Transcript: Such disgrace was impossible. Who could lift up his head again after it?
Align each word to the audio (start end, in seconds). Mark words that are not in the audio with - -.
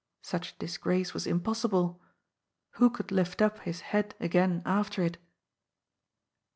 Such 0.23 0.57
disgrace 0.57 1.13
was 1.13 1.27
impossible. 1.27 2.01
Who 2.71 2.89
could 2.89 3.11
lift 3.11 3.39
up 3.39 3.59
his 3.59 3.81
head 3.93 4.15
again 4.19 4.63
after 4.65 5.03
it? 5.03 5.19